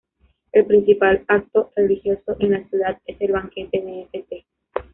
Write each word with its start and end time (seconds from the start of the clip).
El 0.51 0.65
principal 0.65 1.23
acto 1.27 1.71
religioso 1.75 2.35
en 2.39 2.53
la 2.53 2.67
ciudad 2.69 2.99
es 3.05 3.17
el 3.21 3.33
banquete 3.33 3.79
de 3.83 4.07
St. 4.13 4.45